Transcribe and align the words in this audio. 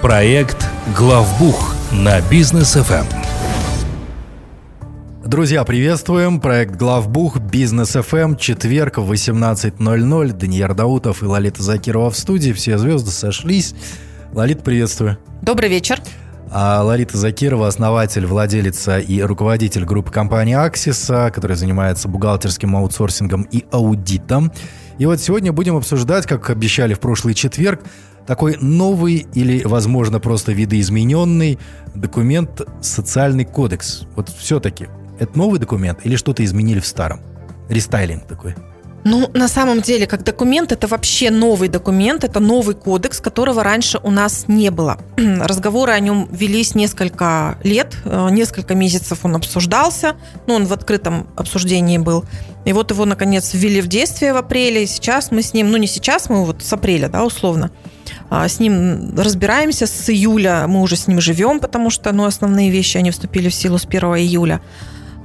Проект 0.00 0.66
«Главбух» 0.96 1.74
на 1.92 2.18
Бизнес 2.30 2.72
ФМ. 2.72 3.04
Друзья, 5.22 5.64
приветствуем. 5.64 6.40
Проект 6.40 6.76
«Главбух», 6.76 7.38
Бизнес 7.38 7.90
ФМ, 7.90 8.36
четверг 8.36 8.96
в 8.96 9.12
18.00. 9.12 10.32
Даниил 10.32 10.74
Даутов 10.74 11.22
и 11.22 11.26
Лолита 11.26 11.62
Закирова 11.62 12.10
в 12.10 12.16
студии. 12.16 12.52
Все 12.52 12.78
звезды 12.78 13.10
сошлись. 13.10 13.74
Лолита, 14.32 14.62
приветствую. 14.62 15.18
Добрый 15.42 15.68
вечер. 15.68 16.00
А 16.50 16.82
Лолита 16.82 17.18
Закирова, 17.18 17.68
основатель, 17.68 18.24
владелица 18.24 18.98
и 18.98 19.20
руководитель 19.20 19.84
группы 19.84 20.10
компании 20.10 20.54
Аксиса, 20.54 21.30
которая 21.34 21.58
занимается 21.58 22.08
бухгалтерским 22.08 22.74
аутсорсингом 22.74 23.42
и 23.42 23.66
аудитом. 23.70 24.50
И 24.96 25.04
вот 25.04 25.20
сегодня 25.20 25.52
будем 25.52 25.76
обсуждать, 25.76 26.26
как 26.26 26.48
обещали 26.48 26.94
в 26.94 27.00
прошлый 27.00 27.34
четверг, 27.34 27.82
такой 28.28 28.58
новый 28.60 29.26
или, 29.32 29.62
возможно, 29.64 30.20
просто 30.20 30.52
видоизмененный 30.52 31.58
документ 31.94 32.60
«Социальный 32.82 33.46
кодекс». 33.46 34.02
Вот 34.16 34.28
все-таки, 34.28 34.88
это 35.18 35.38
новый 35.38 35.58
документ 35.58 36.00
или 36.04 36.14
что-то 36.14 36.44
изменили 36.44 36.78
в 36.78 36.86
старом? 36.86 37.22
Рестайлинг 37.70 38.26
такой. 38.26 38.54
Ну, 39.04 39.30
на 39.32 39.48
самом 39.48 39.80
деле, 39.80 40.06
как 40.06 40.24
документ, 40.24 40.72
это 40.72 40.86
вообще 40.86 41.30
новый 41.30 41.68
документ, 41.68 42.24
это 42.24 42.40
новый 42.40 42.74
кодекс, 42.74 43.20
которого 43.20 43.62
раньше 43.62 44.00
у 44.02 44.10
нас 44.10 44.44
не 44.48 44.70
было. 44.70 44.98
Разговоры 45.16 45.92
о 45.92 46.00
нем 46.00 46.28
велись 46.30 46.74
несколько 46.74 47.58
лет, 47.62 47.96
э, 48.04 48.28
несколько 48.30 48.74
месяцев 48.74 49.20
он 49.22 49.36
обсуждался, 49.36 50.16
ну, 50.46 50.54
он 50.54 50.66
в 50.66 50.72
открытом 50.72 51.28
обсуждении 51.36 51.98
был. 51.98 52.24
И 52.64 52.72
вот 52.72 52.90
его, 52.90 53.04
наконец, 53.04 53.54
ввели 53.54 53.80
в 53.80 53.86
действие 53.86 54.32
в 54.32 54.36
апреле, 54.36 54.84
и 54.84 54.86
сейчас 54.86 55.30
мы 55.30 55.42
с 55.42 55.54
ним, 55.54 55.70
ну, 55.70 55.76
не 55.76 55.86
сейчас, 55.86 56.28
мы 56.28 56.44
вот 56.44 56.62
с 56.62 56.72
апреля, 56.72 57.08
да, 57.08 57.24
условно, 57.24 57.70
а, 58.30 58.46
с 58.48 58.60
ним 58.60 59.14
разбираемся 59.16 59.86
с 59.86 60.10
июля, 60.10 60.66
мы 60.66 60.82
уже 60.82 60.96
с 60.96 61.06
ним 61.06 61.20
живем, 61.20 61.60
потому 61.60 61.88
что 61.90 62.12
ну, 62.12 62.24
основные 62.24 62.70
вещи, 62.70 62.98
они 62.98 63.10
вступили 63.10 63.48
в 63.48 63.54
силу 63.54 63.78
с 63.78 63.86
1 63.86 64.00
июля. 64.16 64.60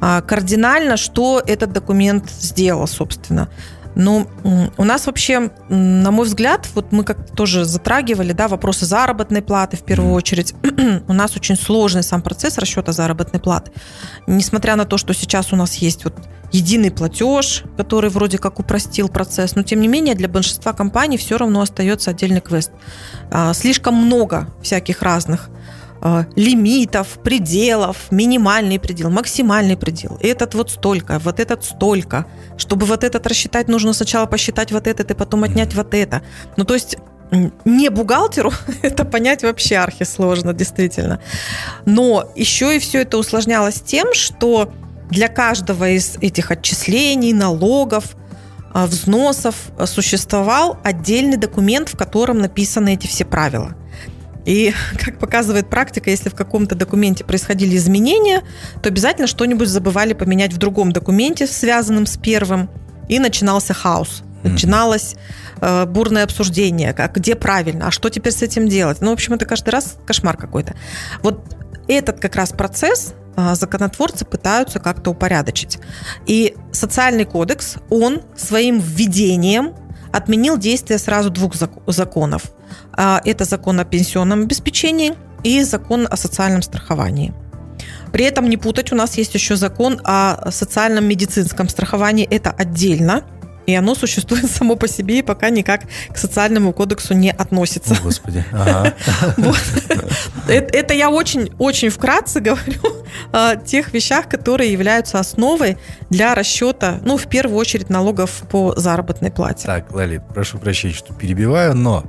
А, 0.06 0.22
кардинально, 0.22 0.98
что 0.98 1.42
этот 1.46 1.72
документ 1.72 2.30
сделал, 2.30 2.88
собственно. 2.88 3.48
Ну, 3.96 4.28
у 4.76 4.84
нас 4.84 5.06
вообще, 5.06 5.50
на 5.70 6.12
мой 6.12 6.26
взгляд, 6.26 6.68
вот 6.76 6.92
мы 6.92 7.06
как 7.06 7.32
тоже 7.32 7.64
затрагивали, 7.64 8.34
да, 8.34 8.50
вопросы 8.50 8.86
заработной 8.86 9.42
платы 9.42 9.78
в 9.78 9.84
первую 9.84 10.12
очередь. 10.14 10.56
у 11.08 11.14
нас 11.14 11.38
очень 11.38 11.56
сложный 11.56 12.04
сам 12.04 12.22
процесс 12.22 12.58
расчета 12.58 12.92
заработной 12.92 13.40
платы. 13.40 13.72
Несмотря 14.28 14.76
на 14.76 14.84
то, 14.84 14.98
что 14.98 15.14
сейчас 15.14 15.54
у 15.54 15.56
нас 15.56 15.76
есть 15.76 16.04
вот 16.04 16.16
единый 16.52 16.92
платеж, 16.92 17.64
который 17.78 18.10
вроде 18.10 18.40
как 18.40 18.60
упростил 18.60 19.08
процесс, 19.08 19.56
но 19.56 19.64
тем 19.64 19.80
не 19.80 19.88
менее 19.88 20.16
для 20.16 20.28
большинства 20.28 20.74
компаний 20.74 21.16
все 21.16 21.38
равно 21.38 21.62
остается 21.62 22.12
отдельный 22.12 22.42
квест. 22.42 22.72
А, 23.32 23.54
слишком 23.54 23.96
много 23.96 24.50
всяких 24.62 25.02
разных 25.02 25.50
Э, 26.06 26.26
лимитов, 26.36 27.08
пределов, 27.24 28.12
минимальный 28.12 28.78
предел, 28.78 29.10
максимальный 29.10 29.78
предел. 29.78 30.18
Этот 30.22 30.54
вот 30.54 30.70
столько, 30.70 31.18
вот 31.20 31.40
этот 31.40 31.64
столько. 31.64 32.26
Чтобы 32.58 32.86
вот 32.86 33.06
этот 33.06 33.26
рассчитать, 33.26 33.70
нужно 33.70 33.94
сначала 33.94 34.26
посчитать 34.26 34.74
вот 34.74 34.86
этот 34.86 35.12
и 35.12 35.14
потом 35.14 35.46
отнять 35.46 35.74
вот 35.76 35.94
это. 35.94 36.22
Ну, 36.58 36.66
то 36.66 36.74
есть 36.74 36.98
не 37.64 37.90
бухгалтеру 37.90 38.52
это 38.82 39.06
понять 39.06 39.44
вообще 39.44 39.78
архисложно, 39.78 40.52
действительно. 40.54 41.22
Но 41.86 42.30
еще 42.36 42.76
и 42.76 42.80
все 42.80 43.04
это 43.04 43.18
усложнялось 43.18 43.80
тем, 43.80 44.14
что 44.14 44.74
для 45.10 45.30
каждого 45.30 45.88
из 45.88 46.18
этих 46.18 46.52
отчислений, 46.52 47.32
налогов, 47.32 48.18
э, 48.74 48.86
взносов 48.88 49.56
существовал 49.86 50.78
отдельный 50.84 51.38
документ, 51.38 51.88
в 51.88 51.98
котором 51.98 52.40
написаны 52.40 52.96
эти 52.96 53.08
все 53.08 53.24
правила. 53.24 53.78
И, 54.46 54.74
как 55.00 55.20
показывает 55.20 55.70
практика, 55.70 56.10
если 56.10 56.30
в 56.30 56.36
каком-то 56.36 56.76
документе 56.76 57.24
происходили 57.24 57.76
изменения, 57.78 58.42
то 58.82 58.90
обязательно 58.90 59.28
что-нибудь 59.28 59.68
забывали 59.68 60.14
поменять 60.14 60.54
в 60.54 60.58
другом 60.58 60.92
документе, 60.92 61.48
связанном 61.48 62.06
с 62.06 62.18
первым, 62.18 62.70
и 63.10 63.20
начинался 63.20 63.74
хаос. 63.74 64.24
Начиналось 64.44 65.16
э, 65.62 65.86
бурное 65.86 66.26
обсуждение, 66.26 66.94
как, 66.94 67.16
где 67.16 67.36
правильно, 67.36 67.88
а 67.88 67.92
что 67.92 68.10
теперь 68.10 68.34
с 68.34 68.42
этим 68.42 68.68
делать. 68.68 69.00
Ну, 69.00 69.12
в 69.12 69.14
общем, 69.14 69.34
это 69.34 69.46
каждый 69.46 69.70
раз 69.70 69.96
кошмар 70.06 70.36
какой-то. 70.36 70.76
Вот 71.22 71.46
этот 71.88 72.20
как 72.20 72.36
раз 72.36 72.50
процесс 72.50 73.14
э, 73.38 73.56
законотворцы 73.56 74.26
пытаются 74.26 74.80
как-то 74.80 75.12
упорядочить. 75.12 75.80
И 76.26 76.56
социальный 76.74 77.24
кодекс, 77.24 77.76
он 77.90 78.22
своим 78.36 78.80
введением 78.80 79.76
отменил 80.12 80.58
действие 80.58 81.00
сразу 81.00 81.30
двух 81.30 81.54
законов– 81.88 82.44
это 82.96 83.46
закон 83.46 83.80
о 83.80 83.86
пенсионном 83.86 84.42
обеспечении 84.42 85.14
и 85.44 85.64
закон 85.64 86.08
о 86.10 86.18
социальном 86.18 86.62
страховании. 86.62 87.34
При 88.14 88.26
этом 88.26 88.48
не 88.48 88.58
путать, 88.58 88.92
у 88.92 88.96
нас 88.96 89.18
есть 89.18 89.34
еще 89.34 89.56
закон 89.56 90.00
о 90.04 90.52
социальном 90.52 91.06
медицинском 91.06 91.68
страховании. 91.68 92.28
Это 92.30 92.52
отдельно. 92.52 93.24
И 93.66 93.74
оно 93.74 93.96
существует 93.96 94.52
само 94.52 94.76
по 94.76 94.88
себе 94.88 95.20
и 95.20 95.22
пока 95.22 95.50
никак 95.50 95.84
к 96.10 96.18
социальному 96.18 96.74
кодексу 96.74 97.14
не 97.14 97.32
относится. 97.32 97.96
О, 97.96 98.04
Господи. 98.04 98.46
Ага. 98.54 98.94
Это 100.48 100.94
я 100.94 101.10
очень-очень 101.10 101.90
вкратце 101.90 102.40
говорю 102.42 102.82
о 103.32 103.56
тех 103.56 103.94
вещах, 103.94 104.28
которые 104.28 104.72
являются 104.72 105.20
основой 105.20 105.78
для 106.10 106.36
расчета, 106.36 107.00
ну, 107.04 107.18
в 107.18 107.28
первую 107.28 107.58
очередь, 107.58 107.90
налогов 107.90 108.44
по 108.50 108.74
заработной 108.76 109.32
плате. 109.32 109.66
Так, 109.66 109.92
Лалит, 109.92 110.22
прошу 110.34 110.60
прощения, 110.60 110.94
что 110.94 111.14
перебиваю, 111.14 111.74
но 111.76 112.04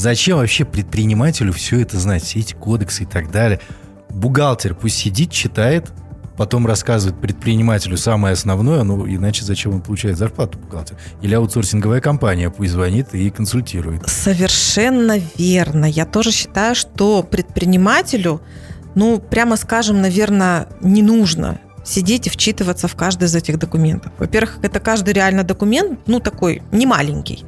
Зачем 0.00 0.38
вообще 0.38 0.64
предпринимателю 0.64 1.52
все 1.52 1.80
это 1.80 1.98
знать, 1.98 2.22
все 2.22 2.38
эти 2.38 2.54
кодексы 2.54 3.02
и 3.02 3.06
так 3.06 3.30
далее? 3.30 3.60
Бухгалтер 4.08 4.74
пусть 4.74 4.96
сидит, 4.96 5.30
читает, 5.30 5.92
потом 6.38 6.66
рассказывает 6.66 7.20
предпринимателю 7.20 7.98
самое 7.98 8.32
основное, 8.32 8.82
ну 8.82 9.06
иначе 9.06 9.44
зачем 9.44 9.74
он 9.74 9.82
получает 9.82 10.16
зарплату 10.16 10.56
бухгалтер? 10.56 10.96
Или 11.20 11.34
аутсорсинговая 11.34 12.00
компания 12.00 12.48
пусть 12.48 12.72
звонит 12.72 13.12
и 13.12 13.28
консультирует. 13.28 14.08
Совершенно 14.08 15.20
верно. 15.36 15.84
Я 15.84 16.06
тоже 16.06 16.30
считаю, 16.32 16.74
что 16.74 17.22
предпринимателю, 17.22 18.40
ну, 18.94 19.20
прямо 19.20 19.58
скажем, 19.58 20.00
наверное, 20.00 20.68
не 20.80 21.02
нужно 21.02 21.60
сидеть 21.84 22.26
и 22.26 22.30
вчитываться 22.30 22.88
в 22.88 22.94
каждый 22.94 23.24
из 23.24 23.34
этих 23.34 23.58
документов. 23.58 24.12
Во-первых, 24.18 24.60
это 24.62 24.80
каждый 24.80 25.12
реально 25.12 25.44
документ, 25.44 26.00
ну, 26.06 26.20
такой 26.20 26.62
не 26.72 26.86
маленький. 26.86 27.44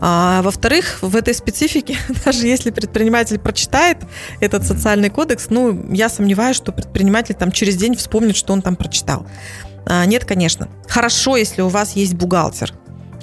А, 0.00 0.40
во-вторых, 0.42 0.98
в 1.02 1.14
этой 1.14 1.34
специфике, 1.34 1.96
даже 2.24 2.46
если 2.46 2.70
предприниматель 2.70 3.38
прочитает 3.38 3.98
этот 4.40 4.64
социальный 4.64 5.10
кодекс, 5.10 5.46
ну, 5.50 5.92
я 5.92 6.08
сомневаюсь, 6.08 6.56
что 6.56 6.72
предприниматель 6.72 7.34
там 7.34 7.52
через 7.52 7.76
день 7.76 7.94
вспомнит, 7.96 8.36
что 8.36 8.52
он 8.52 8.62
там 8.62 8.76
прочитал. 8.76 9.26
А, 9.86 10.06
нет, 10.06 10.24
конечно. 10.24 10.68
Хорошо, 10.88 11.36
если 11.36 11.62
у 11.62 11.68
вас 11.68 11.92
есть 11.96 12.14
бухгалтер, 12.14 12.72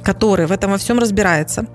который 0.04 0.46
в 0.46 0.52
этом 0.52 0.72
во 0.72 0.78
всем 0.78 1.00
разбирается, 1.00 1.66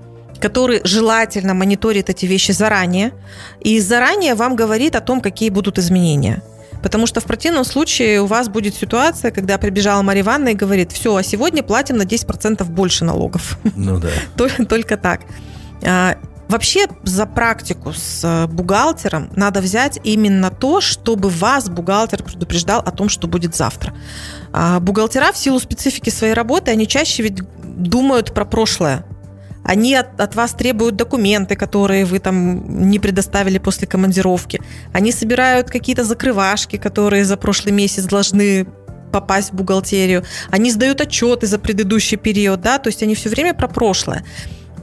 который 0.41 0.81
желательно 0.85 1.55
мониторит 1.55 2.11
эти 2.11 2.27
вещи 2.27 2.53
заранее 2.53 3.13
и 3.61 3.79
заранее 3.81 4.35
вам 4.35 4.57
говорит 4.57 4.97
о 4.97 5.01
том, 5.01 5.21
какие 5.21 5.51
будут 5.51 5.79
изменения. 5.79 6.43
Потому 6.83 7.07
что 7.07 7.21
в 7.21 7.25
противном 7.25 7.65
случае 7.65 8.21
у 8.21 8.27
вас 8.27 8.49
будет 8.49 8.75
ситуация, 8.75 9.31
когда 9.31 9.59
прибежала 9.59 10.03
Мария 10.03 10.23
Ивановна 10.23 10.51
и 10.51 10.55
говорит, 10.55 10.93
все, 10.93 11.15
а 11.15 11.23
сегодня 11.23 11.63
платим 11.63 11.97
на 11.97 12.03
10% 12.03 12.65
больше 12.65 13.05
налогов. 13.05 13.59
Ну 13.77 13.99
да. 13.99 14.09
Только, 14.37 14.65
только 14.65 14.97
так. 14.97 15.21
А, 15.85 16.17
вообще 16.49 16.87
за 17.03 17.27
практику 17.27 17.93
с 17.93 18.23
э, 18.25 18.47
бухгалтером 18.47 19.31
надо 19.37 19.61
взять 19.61 19.99
именно 20.05 20.51
то, 20.51 20.81
чтобы 20.81 21.29
вас 21.29 21.69
бухгалтер 21.69 22.23
предупреждал 22.23 22.81
о 22.81 22.91
том, 22.91 23.09
что 23.09 23.27
будет 23.27 23.55
завтра. 23.55 23.95
А 24.53 24.81
бухгалтера 24.81 25.33
в 25.33 25.37
силу 25.37 25.59
специфики 25.61 26.11
своей 26.11 26.35
работы, 26.35 26.71
они 26.71 26.87
чаще 26.87 27.23
ведь 27.23 27.41
думают 27.63 28.35
про 28.35 28.45
прошлое. 28.45 29.05
Они 29.65 29.95
от, 29.95 30.21
от 30.21 30.35
вас 30.35 30.53
требуют 30.53 30.97
документы, 30.97 31.57
которые 31.57 32.05
вы 32.05 32.19
там 32.19 32.89
не 32.91 32.99
предоставили 32.99 33.59
после 33.59 33.87
командировки. 33.87 34.61
Они 34.93 35.13
собирают 35.13 35.71
какие-то 35.71 36.05
закрывашки, 36.05 36.77
которые 36.77 37.25
за 37.25 37.37
прошлый 37.37 37.73
месяц 37.73 38.05
должны 38.05 38.67
попасть 39.13 39.53
в 39.53 39.55
бухгалтерию. 39.55 40.25
Они 40.51 40.71
сдают 40.71 41.01
отчеты 41.01 41.47
за 41.47 41.59
предыдущий 41.59 42.17
период, 42.17 42.61
да, 42.61 42.79
то 42.79 42.89
есть 42.89 43.03
они 43.03 43.15
все 43.15 43.29
время 43.29 43.55
про 43.55 43.69
прошлое. 43.69 44.25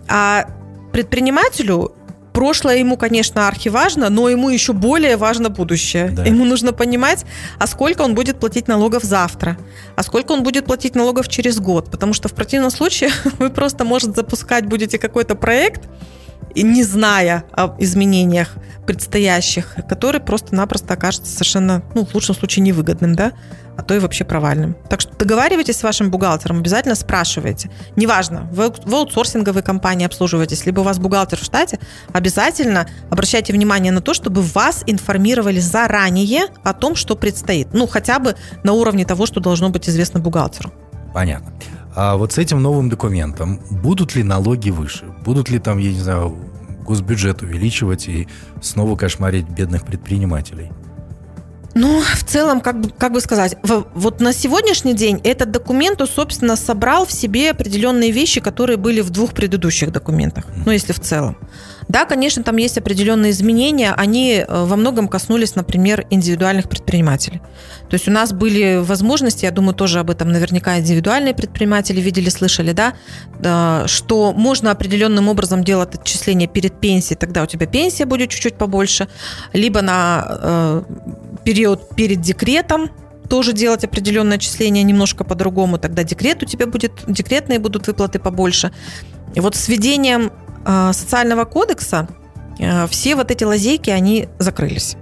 А 0.07 0.45
предпринимателю 0.93 1.93
прошлое 2.39 2.77
ему, 2.77 2.95
конечно, 2.95 3.49
архиважно, 3.49 4.09
но 4.09 4.29
ему 4.29 4.49
еще 4.49 4.71
более 4.71 5.17
важно 5.17 5.49
будущее. 5.49 6.09
Да. 6.11 6.23
Ему 6.23 6.45
нужно 6.45 6.71
понимать, 6.71 7.25
а 7.57 7.67
сколько 7.67 8.03
он 8.03 8.15
будет 8.15 8.39
платить 8.39 8.69
налогов 8.69 9.03
завтра, 9.03 9.57
а 9.97 10.03
сколько 10.03 10.31
он 10.31 10.43
будет 10.43 10.65
платить 10.65 10.95
налогов 10.95 11.27
через 11.27 11.59
год. 11.59 11.91
Потому 11.91 12.13
что 12.13 12.29
в 12.29 12.33
противном 12.33 12.71
случае 12.71 13.09
вы 13.39 13.49
просто, 13.49 13.83
может, 13.83 14.15
запускать 14.15 14.65
будете 14.65 14.97
какой-то 14.97 15.35
проект, 15.35 15.89
не 16.55 16.83
зная 16.83 17.43
об 17.51 17.81
изменениях 17.81 18.55
предстоящих, 18.85 19.75
который 19.87 20.19
просто-напросто 20.19 20.95
окажется 20.95 21.31
совершенно, 21.31 21.83
ну, 21.93 22.05
в 22.05 22.13
лучшем 22.15 22.35
случае, 22.35 22.63
невыгодным, 22.63 23.15
да, 23.15 23.33
а 23.77 23.81
то 23.81 23.95
и 23.95 23.99
вообще 23.99 24.25
провальным. 24.25 24.75
Так 24.89 24.99
что 24.99 25.15
договаривайтесь 25.15 25.77
с 25.77 25.83
вашим 25.83 26.11
бухгалтером, 26.11 26.57
обязательно 26.57 26.95
спрашивайте. 26.95 27.69
Неважно, 27.95 28.49
вы 28.51 28.71
в 28.71 28.93
аутсорсинговой 28.93 29.61
компании 29.61 30.05
обслуживаетесь, 30.05 30.65
либо 30.65 30.81
у 30.81 30.83
вас 30.83 30.99
бухгалтер 30.99 31.39
в 31.39 31.43
штате, 31.43 31.79
обязательно 32.11 32.87
обращайте 33.09 33.53
внимание 33.53 33.91
на 33.91 34.01
то, 34.01 34.13
чтобы 34.13 34.41
вас 34.41 34.83
информировали 34.87 35.59
заранее 35.59 36.47
о 36.63 36.73
том, 36.73 36.95
что 36.95 37.15
предстоит. 37.15 37.69
Ну, 37.73 37.87
хотя 37.87 38.19
бы 38.19 38.35
на 38.63 38.73
уровне 38.73 39.05
того, 39.05 39.25
что 39.25 39.39
должно 39.39 39.69
быть 39.69 39.87
известно 39.87 40.19
бухгалтеру. 40.19 40.73
Понятно. 41.13 41.53
А 41.95 42.17
вот 42.17 42.33
с 42.33 42.37
этим 42.37 42.61
новым 42.61 42.89
документом 42.89 43.59
будут 43.69 44.15
ли 44.15 44.23
налоги 44.23 44.69
выше? 44.69 45.05
Будут 45.25 45.49
ли 45.49 45.59
там, 45.59 45.77
я 45.79 45.91
не 45.91 45.99
знаю, 45.99 46.37
госбюджет 46.85 47.41
увеличивать 47.41 48.07
и 48.07 48.27
снова 48.61 48.95
кошмарить 48.95 49.49
бедных 49.49 49.85
предпринимателей? 49.85 50.71
Ну, 51.79 52.01
в 52.01 52.23
целом, 52.25 52.59
как 52.59 52.81
бы, 52.81 52.89
как 52.89 53.13
бы 53.13 53.21
сказать, 53.21 53.55
вот 53.63 54.19
на 54.19 54.33
сегодняшний 54.33 54.93
день 54.93 55.21
этот 55.23 55.51
документ, 55.51 56.01
собственно, 56.13 56.57
собрал 56.57 57.05
в 57.05 57.11
себе 57.11 57.51
определенные 57.51 58.11
вещи, 58.11 58.41
которые 58.41 58.75
были 58.75 58.99
в 58.99 59.11
двух 59.11 59.33
предыдущих 59.33 59.91
документах, 59.93 60.43
ну, 60.65 60.73
если 60.73 60.91
в 60.91 60.99
целом. 60.99 61.37
Да, 61.87 62.05
конечно, 62.05 62.43
там 62.43 62.57
есть 62.57 62.77
определенные 62.77 63.31
изменения, 63.31 63.93
они 63.93 64.45
э, 64.47 64.65
во 64.65 64.75
многом 64.75 65.07
коснулись, 65.07 65.55
например, 65.55 66.05
индивидуальных 66.11 66.69
предпринимателей. 66.69 67.41
То 67.89 67.95
есть 67.95 68.07
у 68.07 68.11
нас 68.11 68.31
были 68.31 68.77
возможности, 68.77 69.45
я 69.45 69.51
думаю, 69.51 69.73
тоже 69.73 69.99
об 69.99 70.11
этом 70.11 70.31
наверняка 70.31 70.77
индивидуальные 70.77 71.33
предприниматели 71.33 71.99
видели, 71.99 72.29
слышали, 72.29 72.73
да, 72.73 73.87
что 73.87 74.33
можно 74.33 74.69
определенным 74.69 75.29
образом 75.29 75.63
делать 75.63 75.95
отчисления 75.95 76.47
перед 76.47 76.79
пенсией, 76.79 77.17
тогда 77.17 77.41
у 77.41 77.47
тебя 77.47 77.65
пенсия 77.65 78.05
будет 78.05 78.29
чуть-чуть 78.29 78.55
побольше, 78.55 79.07
либо 79.53 79.81
на 79.81 80.25
э, 80.27 80.83
период 81.49 81.95
перед 81.95 82.21
декретом, 82.21 82.91
тоже 83.27 83.53
делать 83.53 83.83
определенное 83.83 84.37
отчисление 84.37 84.83
немножко 84.83 85.23
по-другому, 85.23 85.79
тогда 85.79 86.03
декрет 86.03 86.43
у 86.43 86.45
тебя 86.45 86.67
будет, 86.67 86.91
декретные 87.07 87.57
будут 87.57 87.87
выплаты 87.87 88.19
побольше. 88.19 88.71
И 89.33 89.39
вот 89.39 89.55
с 89.55 89.67
введением 89.67 90.31
э, 90.63 90.91
социального 90.93 91.45
кодекса 91.45 92.07
э, 92.59 92.85
все 92.85 93.15
вот 93.15 93.31
эти 93.31 93.45
лазейки, 93.45 93.89
они 93.89 94.29
закрылись. 94.37 94.95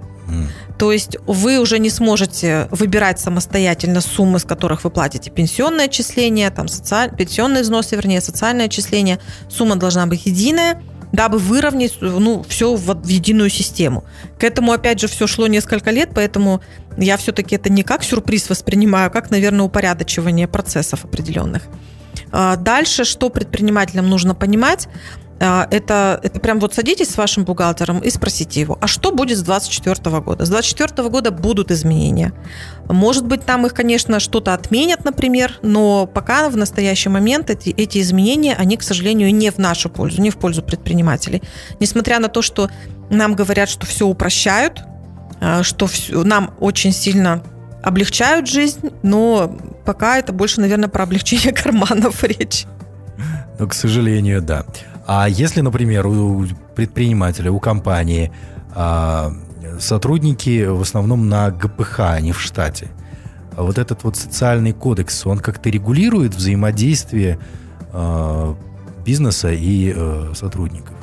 То 0.78 0.90
есть 0.90 1.18
вы 1.26 1.58
уже 1.58 1.78
не 1.78 1.90
сможете 1.90 2.68
выбирать 2.70 3.20
самостоятельно 3.20 4.00
суммы, 4.00 4.38
с 4.38 4.44
которых 4.44 4.84
вы 4.84 4.90
платите 4.90 5.30
пенсионное 5.30 5.84
отчисление, 5.84 6.50
там 6.50 6.68
социаль... 6.68 7.14
пенсионные 7.14 7.62
взносы, 7.62 7.94
вернее, 7.94 8.22
социальное 8.22 8.66
отчисление. 8.66 9.18
Сумма 9.50 9.76
должна 9.76 10.06
быть 10.06 10.24
единая, 10.24 10.82
дабы 11.12 11.38
выровнять 11.38 11.98
ну, 12.00 12.44
все 12.48 12.74
в, 12.74 12.94
в 12.94 13.08
единую 13.08 13.50
систему. 13.50 14.04
К 14.38 14.44
этому, 14.44 14.72
опять 14.72 15.00
же, 15.00 15.08
все 15.08 15.26
шло 15.26 15.46
несколько 15.46 15.90
лет, 15.90 16.10
поэтому 16.14 16.60
я 16.96 17.16
все-таки 17.16 17.56
это 17.56 17.70
не 17.70 17.82
как 17.82 18.02
сюрприз 18.02 18.50
воспринимаю, 18.50 19.08
а 19.08 19.10
как, 19.10 19.30
наверное, 19.30 19.64
упорядочивание 19.64 20.48
процессов 20.48 21.04
определенных. 21.04 21.62
А 22.30 22.56
дальше, 22.56 23.04
что 23.04 23.30
предпринимателям 23.30 24.08
нужно 24.08 24.34
понимать– 24.34 24.88
это, 25.40 26.18
это 26.22 26.40
прям 26.40 26.58
вот 26.58 26.74
садитесь 26.74 27.10
с 27.10 27.16
вашим 27.16 27.44
бухгалтером 27.44 28.00
и 28.00 28.10
спросите 28.10 28.60
его, 28.60 28.76
а 28.80 28.86
что 28.88 29.12
будет 29.12 29.38
с 29.38 29.42
2024 29.42 30.20
года? 30.20 30.44
С 30.44 30.48
2024 30.48 31.08
года 31.08 31.30
будут 31.30 31.70
изменения. 31.70 32.32
Может 32.88 33.26
быть, 33.26 33.44
там 33.44 33.64
их, 33.66 33.74
конечно, 33.74 34.18
что-то 34.18 34.52
отменят, 34.54 35.04
например, 35.04 35.58
но 35.62 36.06
пока 36.06 36.48
в 36.48 36.56
настоящий 36.56 37.08
момент 37.08 37.50
эти, 37.50 37.70
эти 37.70 38.00
изменения, 38.00 38.54
они, 38.54 38.76
к 38.76 38.82
сожалению, 38.82 39.32
не 39.32 39.50
в 39.50 39.58
нашу 39.58 39.90
пользу, 39.90 40.20
не 40.20 40.30
в 40.30 40.38
пользу 40.38 40.62
предпринимателей. 40.62 41.42
Несмотря 41.78 42.18
на 42.18 42.28
то, 42.28 42.42
что 42.42 42.68
нам 43.10 43.34
говорят, 43.34 43.68
что 43.68 43.86
все 43.86 44.06
упрощают, 44.06 44.82
а, 45.40 45.62
что 45.62 45.86
все, 45.86 46.24
нам 46.24 46.54
очень 46.58 46.92
сильно 46.92 47.42
облегчают 47.82 48.48
жизнь, 48.48 48.90
но 49.02 49.56
пока 49.84 50.18
это 50.18 50.32
больше, 50.32 50.60
наверное, 50.60 50.88
про 50.88 51.04
облегчение 51.04 51.52
карманов 51.54 52.24
речь. 52.24 52.66
Но, 53.58 53.66
к 53.66 53.74
сожалению, 53.74 54.40
да. 54.42 54.64
А 55.08 55.26
если, 55.26 55.62
например, 55.62 56.06
у 56.06 56.46
предпринимателя, 56.76 57.50
у 57.50 57.58
компании 57.58 58.30
а, 58.74 59.32
сотрудники 59.80 60.66
в 60.66 60.82
основном 60.82 61.30
на 61.30 61.50
ГПХ, 61.50 62.00
а 62.00 62.20
не 62.20 62.32
в 62.32 62.40
штате, 62.40 62.88
вот 63.56 63.78
этот 63.78 64.04
вот 64.04 64.18
социальный 64.18 64.72
кодекс, 64.72 65.26
он 65.26 65.38
как-то 65.38 65.70
регулирует 65.70 66.34
взаимодействие 66.34 67.38
а, 67.90 68.54
бизнеса 69.06 69.50
и 69.50 69.94
а, 69.96 70.32
сотрудников? 70.34 70.94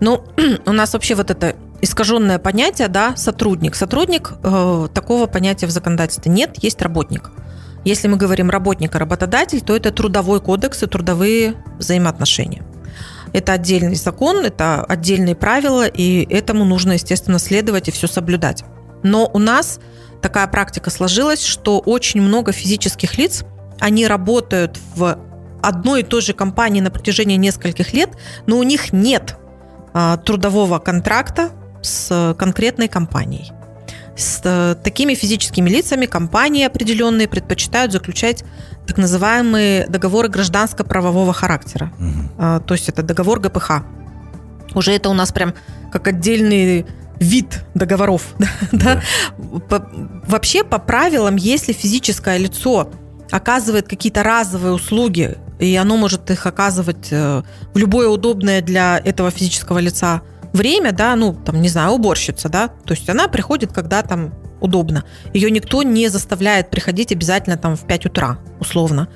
Ну, 0.00 0.22
у 0.66 0.72
нас 0.72 0.92
вообще 0.92 1.14
вот 1.14 1.30
это 1.30 1.56
искаженное 1.80 2.38
понятие, 2.38 2.88
да, 2.88 3.16
сотрудник. 3.16 3.74
Сотрудник, 3.74 4.34
э, 4.42 4.88
такого 4.92 5.24
понятия 5.24 5.66
в 5.66 5.70
законодательстве 5.70 6.30
нет, 6.30 6.62
есть 6.62 6.82
работник. 6.82 7.30
Если 7.84 8.06
мы 8.06 8.18
говорим 8.18 8.50
работник 8.50 8.94
и 8.94 8.98
работодатель, 8.98 9.62
то 9.62 9.74
это 9.74 9.90
трудовой 9.90 10.42
кодекс 10.42 10.82
и 10.82 10.86
трудовые 10.86 11.54
взаимоотношения. 11.78 12.62
Это 13.32 13.52
отдельный 13.52 13.94
закон, 13.94 14.44
это 14.44 14.84
отдельные 14.84 15.34
правила, 15.34 15.86
и 15.86 16.26
этому 16.32 16.64
нужно, 16.64 16.92
естественно, 16.92 17.38
следовать 17.38 17.88
и 17.88 17.90
все 17.90 18.06
соблюдать. 18.06 18.64
Но 19.02 19.30
у 19.32 19.38
нас 19.38 19.80
такая 20.20 20.46
практика 20.46 20.90
сложилась, 20.90 21.44
что 21.44 21.78
очень 21.78 22.20
много 22.20 22.52
физических 22.52 23.16
лиц, 23.18 23.44
они 23.78 24.06
работают 24.06 24.78
в 24.94 25.18
одной 25.62 26.00
и 26.00 26.04
той 26.04 26.22
же 26.22 26.32
компании 26.32 26.80
на 26.80 26.90
протяжении 26.90 27.36
нескольких 27.36 27.92
лет, 27.92 28.10
но 28.46 28.58
у 28.58 28.62
них 28.62 28.92
нет 28.92 29.36
а, 29.92 30.16
трудового 30.16 30.78
контракта 30.78 31.50
с 31.82 32.34
конкретной 32.38 32.88
компанией. 32.88 33.52
С 34.16 34.40
э, 34.44 34.76
такими 34.82 35.14
физическими 35.14 35.70
лицами 35.70 36.04
компании 36.04 36.66
определенные 36.66 37.26
предпочитают 37.26 37.92
заключать 37.92 38.44
так 38.90 38.98
называемые 38.98 39.86
договоры 39.86 40.28
гражданско-правового 40.28 41.32
характера. 41.32 41.92
Угу. 42.00 42.64
То 42.66 42.74
есть 42.74 42.88
это 42.88 43.04
договор 43.04 43.38
ГПХ. 43.38 43.84
Уже 44.74 44.90
это 44.90 45.10
у 45.10 45.12
нас 45.14 45.30
прям 45.30 45.54
как 45.92 46.08
отдельный 46.08 46.86
вид 47.20 47.64
договоров. 47.74 48.34
Да. 48.72 49.00
По, 49.68 49.86
вообще, 50.26 50.64
по 50.64 50.78
правилам, 50.78 51.36
если 51.36 51.72
физическое 51.72 52.36
лицо 52.36 52.90
оказывает 53.30 53.86
какие-то 53.86 54.24
разовые 54.24 54.72
услуги, 54.72 55.38
и 55.60 55.76
оно 55.76 55.96
может 55.96 56.28
их 56.32 56.46
оказывать 56.46 57.12
э, 57.12 57.42
в 57.72 57.78
любое 57.78 58.08
удобное 58.08 58.60
для 58.60 59.00
этого 59.04 59.30
физического 59.30 59.78
лица 59.78 60.22
время, 60.52 60.90
да, 60.90 61.14
ну, 61.14 61.32
там, 61.32 61.62
не 61.62 61.68
знаю, 61.68 61.92
уборщица, 61.92 62.48
да, 62.48 62.68
то 62.84 62.94
есть 62.94 63.08
она 63.08 63.28
приходит, 63.28 63.72
когда 63.72 64.02
там 64.02 64.32
удобно. 64.60 65.04
Ее 65.32 65.50
никто 65.50 65.82
не 65.82 66.08
заставляет 66.08 66.70
приходить 66.70 67.12
обязательно 67.12 67.56
там 67.56 67.76
в 67.76 67.86
5 67.86 68.06
утра, 68.06 68.38
условно. 68.60 69.08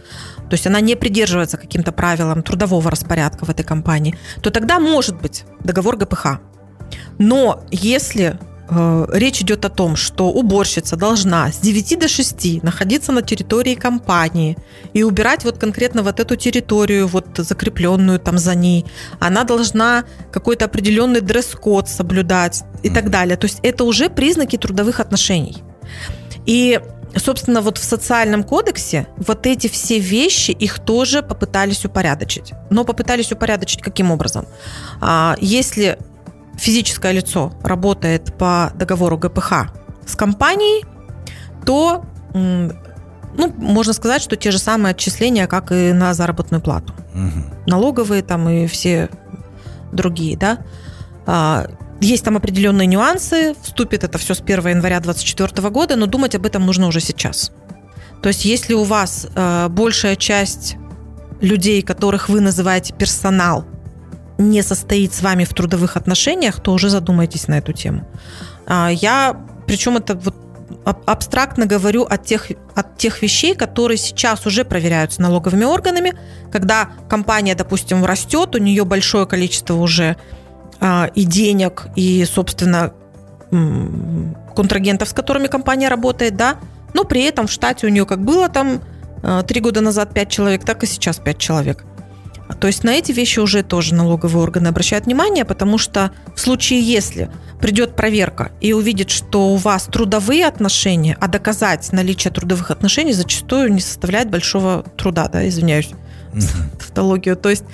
То 0.48 0.54
есть 0.54 0.66
она 0.66 0.80
не 0.80 0.94
придерживается 0.94 1.56
каким-то 1.56 1.92
правилам 1.92 2.42
трудового 2.42 2.90
распорядка 2.90 3.44
в 3.44 3.50
этой 3.50 3.64
компании, 3.64 4.16
то 4.42 4.50
тогда 4.50 4.78
может 4.78 5.20
быть 5.20 5.44
договор 5.62 5.96
ГПХ. 5.96 6.38
Но 7.18 7.64
если 7.70 8.38
речь 8.70 9.42
идет 9.42 9.64
о 9.64 9.68
том, 9.68 9.96
что 9.96 10.30
уборщица 10.30 10.96
должна 10.96 11.52
с 11.52 11.58
9 11.58 11.98
до 11.98 12.08
6 12.08 12.62
находиться 12.62 13.12
на 13.12 13.22
территории 13.22 13.74
компании 13.74 14.56
и 14.94 15.02
убирать 15.02 15.44
вот 15.44 15.58
конкретно 15.58 16.02
вот 16.02 16.20
эту 16.20 16.36
территорию, 16.36 17.06
вот 17.06 17.26
закрепленную 17.36 18.18
там 18.18 18.38
за 18.38 18.54
ней. 18.54 18.86
Она 19.20 19.44
должна 19.44 20.04
какой-то 20.32 20.64
определенный 20.64 21.20
дресс-код 21.20 21.88
соблюдать 21.88 22.64
и 22.82 22.90
так 22.90 23.10
далее. 23.10 23.36
То 23.36 23.46
есть 23.46 23.58
это 23.62 23.84
уже 23.84 24.08
признаки 24.08 24.56
трудовых 24.56 25.00
отношений. 25.00 25.62
И 26.46 26.80
собственно, 27.16 27.60
вот 27.60 27.78
в 27.78 27.84
социальном 27.84 28.42
кодексе 28.44 29.06
вот 29.16 29.46
эти 29.46 29.68
все 29.68 29.98
вещи, 29.98 30.50
их 30.50 30.78
тоже 30.78 31.22
попытались 31.22 31.84
упорядочить. 31.84 32.52
Но 32.70 32.84
попытались 32.84 33.32
упорядочить 33.32 33.82
каким 33.82 34.10
образом? 34.10 34.46
А, 35.00 35.36
если 35.40 35.98
физическое 36.56 37.12
лицо 37.12 37.52
работает 37.62 38.36
по 38.36 38.72
договору 38.74 39.18
ГПХ 39.18 39.72
с 40.06 40.16
компанией, 40.16 40.84
то 41.64 42.04
ну, 42.32 43.52
можно 43.56 43.92
сказать, 43.92 44.22
что 44.22 44.36
те 44.36 44.50
же 44.50 44.58
самые 44.58 44.92
отчисления, 44.92 45.46
как 45.46 45.72
и 45.72 45.92
на 45.92 46.14
заработную 46.14 46.60
плату. 46.60 46.94
Угу. 47.14 47.66
Налоговые 47.66 48.22
там 48.22 48.48
и 48.48 48.66
все 48.66 49.08
другие, 49.92 50.36
да. 50.36 50.58
А, 51.26 51.66
есть 52.00 52.24
там 52.24 52.36
определенные 52.36 52.86
нюансы, 52.86 53.54
вступит 53.62 54.04
это 54.04 54.18
все 54.18 54.34
с 54.34 54.40
1 54.40 54.68
января 54.68 55.00
2024 55.00 55.70
года, 55.70 55.96
но 55.96 56.06
думать 56.06 56.34
об 56.34 56.46
этом 56.46 56.66
нужно 56.66 56.86
уже 56.86 57.00
сейчас. 57.00 57.50
То 58.22 58.28
есть 58.28 58.44
если 58.44 58.74
у 58.74 58.84
вас 58.84 59.26
э, 59.34 59.68
большая 59.68 60.16
часть 60.16 60.76
людей, 61.40 61.82
которых 61.82 62.28
вы 62.28 62.40
называете 62.40 62.94
персонал, 62.94 63.64
не 64.38 64.62
состоит 64.62 65.14
с 65.14 65.22
вами 65.22 65.44
в 65.44 65.54
трудовых 65.54 65.96
отношениях, 65.96 66.60
то 66.60 66.72
уже 66.72 66.90
задумайтесь 66.90 67.48
на 67.48 67.58
эту 67.58 67.72
тему. 67.72 68.06
А, 68.66 68.90
я, 68.90 69.36
причем 69.66 69.96
это 69.96 70.14
вот 70.14 70.34
абстрактно 70.84 71.66
говорю 71.66 72.04
от 72.04 72.24
тех, 72.24 72.50
от 72.74 72.96
тех 72.98 73.22
вещей, 73.22 73.54
которые 73.54 73.96
сейчас 73.96 74.46
уже 74.46 74.64
проверяются 74.64 75.22
налоговыми 75.22 75.64
органами, 75.64 76.14
когда 76.50 76.90
компания, 77.08 77.54
допустим, 77.54 78.04
растет, 78.04 78.54
у 78.54 78.58
нее 78.58 78.84
большое 78.84 79.26
количество 79.26 79.74
уже 79.74 80.16
а, 80.80 81.10
и 81.14 81.24
денег, 81.24 81.86
и, 81.96 82.24
собственно, 82.24 82.92
контрагентов, 84.56 85.08
с 85.08 85.12
которыми 85.12 85.46
компания 85.46 85.88
работает, 85.88 86.36
да, 86.36 86.56
но 86.92 87.04
при 87.04 87.22
этом 87.22 87.46
в 87.46 87.52
штате 87.52 87.86
у 87.86 87.90
нее 87.90 88.04
как 88.04 88.24
было 88.24 88.48
там 88.48 88.80
а, 89.22 89.42
три 89.42 89.60
года 89.60 89.80
назад 89.80 90.12
5 90.12 90.28
человек, 90.28 90.64
так 90.64 90.82
и 90.82 90.86
сейчас 90.86 91.18
5 91.18 91.38
человек. 91.38 91.84
То 92.60 92.66
есть 92.66 92.84
на 92.84 92.90
эти 92.90 93.12
вещи 93.12 93.40
уже 93.40 93.62
тоже 93.62 93.94
налоговые 93.94 94.42
органы 94.42 94.68
обращают 94.68 95.06
внимание, 95.06 95.44
потому 95.44 95.78
что 95.78 96.12
в 96.34 96.40
случае, 96.40 96.80
если 96.80 97.30
придет 97.60 97.96
проверка 97.96 98.52
и 98.60 98.72
увидит, 98.72 99.10
что 99.10 99.48
у 99.52 99.56
вас 99.56 99.84
трудовые 99.84 100.46
отношения, 100.46 101.16
а 101.20 101.28
доказать 101.28 101.90
наличие 101.92 102.32
трудовых 102.32 102.70
отношений 102.70 103.12
зачастую 103.12 103.72
не 103.72 103.80
составляет 103.80 104.30
большого 104.30 104.84
труда, 104.96 105.28
да, 105.28 105.46
извиняюсь, 105.48 105.90
тавтологию. 106.78 107.36
То 107.36 107.48
есть 107.48 107.64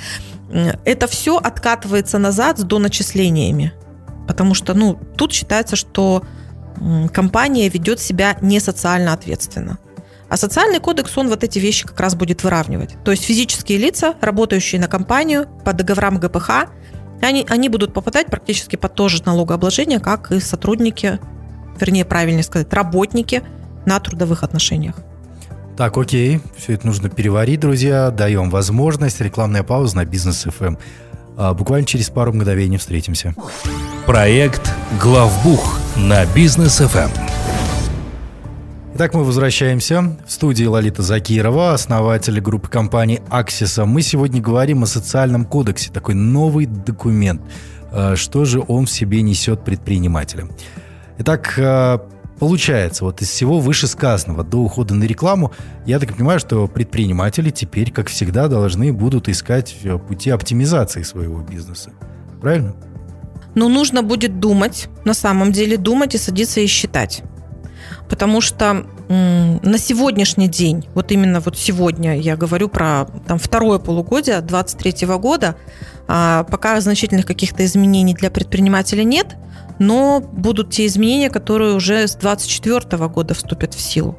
это 0.84 1.06
все 1.06 1.36
откатывается 1.36 2.18
назад 2.18 2.58
с 2.58 2.62
доначислениями, 2.62 3.72
потому 4.28 4.54
что, 4.54 4.74
ну, 4.74 4.98
тут 5.16 5.32
считается, 5.32 5.76
что 5.76 6.24
компания 7.12 7.68
ведет 7.68 8.00
себя 8.00 8.36
не 8.40 8.60
социально 8.60 9.12
ответственно. 9.12 9.78
А 10.30 10.36
социальный 10.36 10.78
кодекс, 10.78 11.18
он 11.18 11.28
вот 11.28 11.42
эти 11.42 11.58
вещи 11.58 11.86
как 11.86 11.98
раз 11.98 12.14
будет 12.14 12.44
выравнивать. 12.44 12.96
То 13.04 13.10
есть 13.10 13.24
физические 13.24 13.78
лица, 13.78 14.14
работающие 14.20 14.80
на 14.80 14.86
компанию 14.86 15.48
по 15.64 15.72
договорам 15.72 16.18
ГПХ, 16.18 16.68
они, 17.20 17.44
они 17.50 17.68
будут 17.68 17.92
попадать 17.92 18.28
практически 18.28 18.76
под 18.76 18.94
то 18.94 19.08
же 19.08 19.22
налогообложение, 19.26 19.98
как 19.98 20.30
и 20.30 20.38
сотрудники, 20.38 21.18
вернее, 21.80 22.04
правильнее 22.04 22.44
сказать, 22.44 22.72
работники 22.72 23.42
на 23.84 23.98
трудовых 23.98 24.44
отношениях. 24.44 24.94
Так, 25.76 25.98
окей, 25.98 26.40
все 26.56 26.74
это 26.74 26.86
нужно 26.86 27.08
переварить, 27.08 27.58
друзья. 27.58 28.10
Даем 28.10 28.50
возможность. 28.50 29.20
Рекламная 29.20 29.64
пауза 29.64 29.96
на 29.96 30.04
бизнес 30.04 30.46
FM. 30.46 30.66
Эм. 30.66 30.78
А, 31.36 31.54
буквально 31.54 31.86
через 31.86 32.08
пару 32.08 32.32
мгновений 32.32 32.76
встретимся. 32.76 33.34
Проект 34.06 34.70
Главбух 35.00 35.78
на 35.96 36.24
бизнес 36.26 36.80
FM. 36.80 37.10
Итак, 39.00 39.14
мы 39.14 39.24
возвращаемся. 39.24 40.14
В 40.26 40.30
студии 40.30 40.64
Лолита 40.64 41.00
Закирова, 41.00 41.72
основатель 41.72 42.38
группы 42.38 42.68
компании 42.68 43.22
Аксиса. 43.30 43.86
Мы 43.86 44.02
сегодня 44.02 44.42
говорим 44.42 44.82
о 44.82 44.86
социальном 44.86 45.46
кодексе, 45.46 45.90
такой 45.90 46.14
новый 46.14 46.66
документ. 46.66 47.40
Э, 47.92 48.14
что 48.14 48.44
же 48.44 48.62
он 48.68 48.84
в 48.84 48.90
себе 48.90 49.22
несет 49.22 49.64
предпринимателям? 49.64 50.50
Итак, 51.16 51.54
э, 51.56 51.98
получается, 52.38 53.06
вот 53.06 53.22
из 53.22 53.30
всего 53.30 53.58
вышесказанного 53.58 54.44
до 54.44 54.58
ухода 54.58 54.92
на 54.92 55.04
рекламу, 55.04 55.50
я 55.86 55.98
так 55.98 56.14
понимаю, 56.14 56.38
что 56.38 56.68
предприниматели 56.68 57.48
теперь, 57.48 57.92
как 57.92 58.08
всегда, 58.08 58.48
должны 58.48 58.92
будут 58.92 59.30
искать 59.30 59.78
э, 59.82 59.96
пути 59.96 60.28
оптимизации 60.28 61.04
своего 61.04 61.40
бизнеса. 61.40 61.92
Правильно? 62.42 62.76
Ну, 63.54 63.70
нужно 63.70 64.02
будет 64.02 64.40
думать, 64.40 64.90
на 65.06 65.14
самом 65.14 65.52
деле 65.52 65.78
думать 65.78 66.14
и 66.14 66.18
садиться 66.18 66.60
и 66.60 66.66
считать 66.66 67.22
потому 68.10 68.40
что 68.40 68.84
на 69.08 69.78
сегодняшний 69.78 70.48
день, 70.48 70.86
вот 70.94 71.10
именно 71.12 71.40
вот 71.40 71.56
сегодня 71.56 72.18
я 72.18 72.36
говорю 72.36 72.68
про 72.68 73.06
там, 73.26 73.38
второе 73.38 73.78
полугодие 73.78 74.40
2023 74.40 75.16
года, 75.16 75.56
а, 76.06 76.44
пока 76.44 76.80
значительных 76.80 77.24
каких-то 77.24 77.64
изменений 77.64 78.14
для 78.14 78.30
предпринимателя 78.30 79.04
нет, 79.04 79.36
но 79.78 80.20
будут 80.20 80.70
те 80.70 80.86
изменения, 80.86 81.30
которые 81.30 81.74
уже 81.74 82.06
с 82.06 82.16
2024 82.16 83.08
года 83.08 83.34
вступят 83.34 83.74
в 83.74 83.80
силу. 83.80 84.18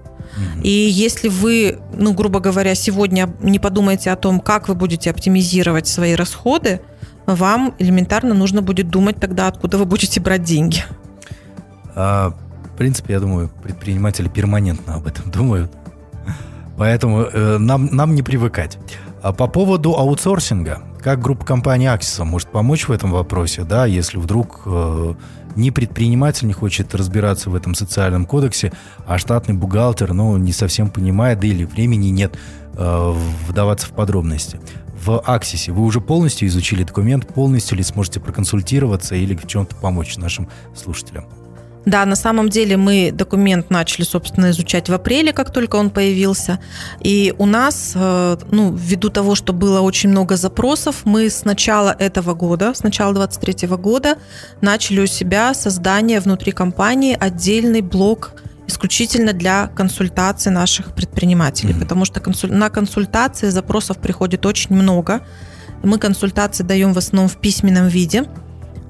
И 0.63 0.69
если 0.69 1.27
вы, 1.27 1.79
ну, 1.93 2.13
грубо 2.13 2.39
говоря, 2.39 2.73
сегодня 2.73 3.33
не 3.41 3.59
подумаете 3.59 4.11
о 4.11 4.15
том, 4.15 4.39
как 4.39 4.69
вы 4.69 4.75
будете 4.75 5.11
оптимизировать 5.11 5.87
свои 5.87 6.15
расходы, 6.15 6.81
вам 7.25 7.75
элементарно 7.79 8.33
нужно 8.33 8.61
будет 8.61 8.89
думать 8.89 9.17
тогда, 9.19 9.47
откуда 9.47 9.77
вы 9.77 9.85
будете 9.85 10.21
брать 10.21 10.43
деньги. 10.43 10.83
А 11.95 12.33
принципе, 12.81 13.13
я 13.13 13.19
думаю, 13.19 13.51
предприниматели 13.61 14.27
перманентно 14.27 14.95
об 14.95 15.05
этом 15.05 15.29
думают. 15.29 15.71
Поэтому 16.79 17.21
э, 17.21 17.59
нам, 17.59 17.89
нам 17.91 18.15
не 18.15 18.23
привыкать. 18.23 18.79
А 19.21 19.33
по 19.33 19.45
поводу 19.45 19.95
аутсорсинга, 19.95 20.81
как 20.99 21.21
группа 21.21 21.45
компании 21.45 21.87
Axis 21.87 22.23
может 22.23 22.49
помочь 22.49 22.87
в 22.87 22.91
этом 22.91 23.11
вопросе, 23.11 23.65
да, 23.65 23.85
если 23.85 24.17
вдруг 24.17 24.63
э, 24.65 25.13
ни 25.55 25.69
предприниматель 25.69 26.47
не 26.47 26.53
хочет 26.53 26.95
разбираться 26.95 27.51
в 27.51 27.55
этом 27.55 27.75
социальном 27.75 28.25
кодексе, 28.25 28.73
а 29.05 29.19
штатный 29.19 29.53
бухгалтер, 29.53 30.13
ну, 30.13 30.35
не 30.37 30.51
совсем 30.51 30.89
понимает, 30.89 31.39
да 31.39 31.45
или 31.45 31.65
времени 31.65 32.07
нет 32.07 32.35
э, 32.73 33.13
вдаваться 33.47 33.85
в 33.85 33.91
подробности. 33.91 34.59
В 35.05 35.19
Аксисе 35.19 35.71
вы 35.71 35.83
уже 35.83 36.01
полностью 36.01 36.47
изучили 36.47 36.83
документ, 36.83 37.27
полностью 37.27 37.77
ли 37.77 37.83
сможете 37.83 38.19
проконсультироваться 38.19 39.13
или 39.13 39.35
в 39.35 39.45
чем-то 39.45 39.75
помочь 39.75 40.17
нашим 40.17 40.49
слушателям? 40.75 41.25
Да, 41.85 42.05
на 42.05 42.15
самом 42.15 42.49
деле 42.49 42.77
мы 42.77 43.11
документ 43.11 43.71
начали, 43.71 44.03
собственно, 44.03 44.51
изучать 44.51 44.87
в 44.87 44.93
апреле, 44.93 45.33
как 45.33 45.51
только 45.51 45.77
он 45.77 45.89
появился. 45.89 46.59
И 46.99 47.33
у 47.39 47.47
нас, 47.47 47.93
э, 47.95 48.37
ну, 48.51 48.71
ввиду 48.71 49.09
того, 49.09 49.33
что 49.33 49.51
было 49.51 49.81
очень 49.81 50.09
много 50.09 50.37
запросов, 50.37 51.01
мы 51.05 51.29
с 51.29 51.43
начала 51.43 51.95
этого 51.97 52.35
года, 52.35 52.73
с 52.75 52.83
начала 52.83 53.13
2023 53.13 53.67
года, 53.77 54.17
начали 54.61 55.01
у 55.01 55.07
себя 55.07 55.53
создание 55.55 56.19
внутри 56.19 56.51
компании 56.51 57.17
отдельный 57.19 57.81
блок 57.81 58.33
исключительно 58.67 59.33
для 59.33 59.67
консультаций 59.67 60.51
наших 60.51 60.93
предпринимателей, 60.93 61.73
mm-hmm. 61.73 61.79
потому 61.79 62.05
что 62.05 62.19
консуль... 62.19 62.51
на 62.51 62.69
консультации 62.69 63.49
запросов 63.49 63.97
приходит 63.97 64.45
очень 64.45 64.75
много. 64.75 65.25
Мы 65.83 65.97
консультации 65.97 66.63
даем 66.63 66.93
в 66.93 66.99
основном 66.99 67.27
в 67.27 67.37
письменном 67.37 67.87
виде, 67.87 68.23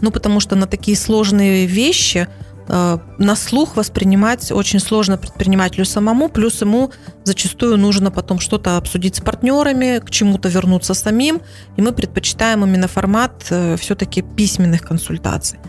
ну, 0.02 0.12
потому 0.12 0.42
что 0.42 0.56
на 0.58 0.68
такие 0.68 0.98
сложные 0.98 1.68
вещи– 1.68 2.28
на 2.68 3.36
слух 3.36 3.76
воспринимать 3.76 4.52
очень 4.52 4.80
сложно 4.80 5.18
предпринимателю 5.18 5.86
самому, 5.86 6.30
плюс 6.30 6.62
ему 6.62 6.92
зачастую 7.24 7.78
нужно 7.78 8.12
потом 8.12 8.40
что-то 8.40 8.78
обсудить 8.78 9.16
с 9.16 9.22
партнерами, 9.22 10.00
к 10.00 10.10
чему-то 10.10 10.50
вернуться 10.50 10.94
самим, 10.94 11.42
и 11.78 11.82
мы 11.82 11.92
предпочитаем 11.92 12.64
именно 12.64 12.88
формат 12.88 13.46
э, 13.50 13.76
все-таки 13.78 14.22
письменных 14.22 14.82
консультаций. 14.82 15.60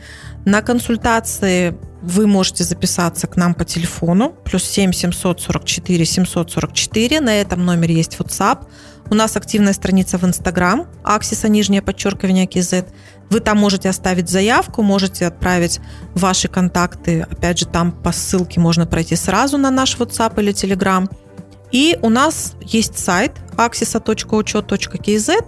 На 0.44 0.62
консультации 0.62 1.76
вы 2.02 2.26
можете 2.26 2.64
записаться 2.64 3.26
к 3.26 3.36
нам 3.36 3.54
по 3.54 3.64
телефону, 3.64 4.34
плюс 4.44 4.64
7 4.64 4.92
744 4.92 6.04
744, 6.04 7.20
на 7.20 7.40
этом 7.40 7.64
номере 7.64 7.94
есть 7.94 8.16
WhatsApp, 8.16 8.66
у 9.10 9.14
нас 9.14 9.36
активная 9.36 9.72
страница 9.72 10.16
в 10.16 10.24
Instagram, 10.24 10.86
Аксиса, 11.04 11.48
нижнее 11.48 11.82
подчеркивание 11.82 12.46
KZ. 12.46 12.86
Вы 13.30 13.40
там 13.40 13.58
можете 13.58 13.88
оставить 13.90 14.30
заявку, 14.30 14.82
можете 14.82 15.26
отправить 15.26 15.80
ваши 16.14 16.48
контакты. 16.48 17.26
Опять 17.30 17.58
же, 17.58 17.66
там 17.66 17.92
по 17.92 18.10
ссылке 18.10 18.58
можно 18.58 18.86
пройти 18.86 19.16
сразу 19.16 19.58
на 19.58 19.70
наш 19.70 19.96
WhatsApp 19.96 20.40
или 20.40 20.54
Telegram. 20.54 21.10
И 21.72 21.98
у 22.00 22.08
нас 22.08 22.54
есть 22.62 22.98
сайт 22.98 23.32
axisa.учет.kz, 23.56 25.44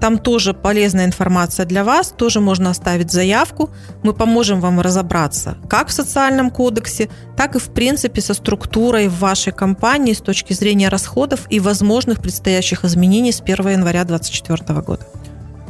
там 0.00 0.18
тоже 0.18 0.54
полезная 0.54 1.06
информация 1.06 1.66
для 1.66 1.84
вас, 1.84 2.12
тоже 2.16 2.40
можно 2.40 2.70
оставить 2.70 3.10
заявку. 3.10 3.70
Мы 4.02 4.12
поможем 4.12 4.60
вам 4.60 4.80
разобраться 4.80 5.56
как 5.68 5.88
в 5.88 5.92
социальном 5.92 6.50
кодексе, 6.50 7.08
так 7.36 7.56
и 7.56 7.58
в 7.58 7.70
принципе 7.70 8.20
со 8.20 8.34
структурой 8.34 9.08
в 9.08 9.18
вашей 9.18 9.52
компании 9.52 10.12
с 10.12 10.20
точки 10.20 10.52
зрения 10.52 10.88
расходов 10.88 11.46
и 11.50 11.60
возможных 11.60 12.20
предстоящих 12.20 12.84
изменений 12.84 13.32
с 13.32 13.40
1 13.40 13.68
января 13.68 14.04
2024 14.04 14.80
года. 14.80 15.06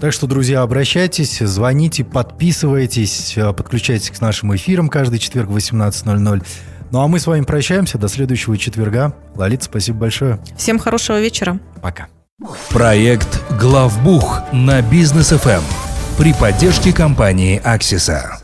Так 0.01 0.13
что, 0.13 0.27
друзья, 0.27 0.61
обращайтесь, 0.61 1.39
звоните, 1.39 2.05
подписывайтесь, 2.05 3.35
э, 3.37 3.53
подключайтесь 3.55 4.11
к 4.11 4.21
нашим 4.21 4.55
эфирам 4.55 4.89
каждый 4.89 5.19
четверг 5.19 5.49
в 5.49 5.57
18.00. 5.57 6.45
Ну 6.93 7.01
а 7.01 7.09
мы 7.09 7.19
с 7.19 7.27
вами 7.27 7.45
прощаемся 7.45 7.99
до 7.99 8.09
следующего 8.09 8.59
четверга. 8.59 9.15
Лолита, 9.35 9.65
спасибо 9.65 10.01
большое. 10.01 10.39
Всем 10.57 10.79
хорошего 10.79 11.21
вечера. 11.21 11.59
Пока. 11.83 12.09
Проект 12.69 13.41
«Главбух» 13.59 14.43
на 14.53 14.83
Бизнес 14.83 15.31
ФМ 15.31 15.63
при 16.19 16.35
поддержке 16.35 16.93
компании 16.93 17.59
«Аксиса». 17.65 18.39